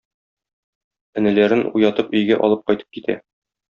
[1.23, 3.23] Энеләрен уятып өйгә алып кайтып китә.